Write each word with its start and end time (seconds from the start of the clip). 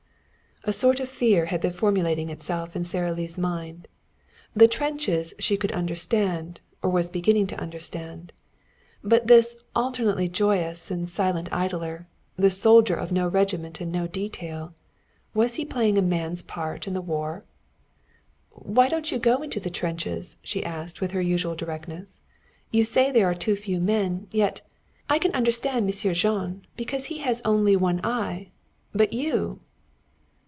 A 0.63 0.71
sort 0.73 0.99
of 0.99 1.09
fear 1.09 1.47
had 1.47 1.59
been 1.59 1.73
formulating 1.73 2.29
itself 2.29 2.75
in 2.75 2.83
Sara 2.83 3.13
Lee's 3.13 3.35
mind. 3.35 3.87
The 4.55 4.67
trenches 4.67 5.33
she 5.39 5.57
could 5.57 5.71
understand 5.71 6.61
or 6.83 6.91
was 6.91 7.09
beginning 7.09 7.47
to 7.47 7.59
understand. 7.59 8.31
But 9.03 9.25
this 9.25 9.55
alternately 9.75 10.29
joyous 10.29 10.91
and 10.91 11.09
silent 11.09 11.49
idler, 11.51 12.05
this 12.37 12.61
soldier 12.61 12.93
of 12.93 13.11
no 13.11 13.27
regiment 13.27 13.81
and 13.81 13.91
no 13.91 14.05
detail 14.05 14.75
was 15.33 15.55
he 15.55 15.65
playing 15.65 15.97
a 15.97 16.01
man's 16.03 16.43
part 16.43 16.85
in 16.85 16.93
the 16.93 17.01
war? 17.01 17.43
"Why 18.51 18.87
don't 18.87 19.11
you 19.11 19.17
go 19.17 19.37
into 19.41 19.59
the 19.59 19.71
trenches?" 19.71 20.37
she 20.43 20.63
asked 20.63 21.01
with 21.01 21.09
her 21.13 21.21
usual 21.21 21.55
directness. 21.55 22.21
"You 22.69 22.85
say 22.85 23.11
there 23.11 23.25
are 23.27 23.33
too 23.33 23.55
few 23.55 23.79
men. 23.79 24.27
Yet 24.29 24.61
I 25.09 25.17
can 25.17 25.31
understand 25.33 25.87
Monsieur 25.87 26.13
Jean, 26.13 26.61
because 26.77 27.05
he 27.05 27.17
has 27.21 27.41
only 27.43 27.75
one 27.75 27.99
eye. 28.05 28.51
But 28.93 29.11
you!" 29.11 29.61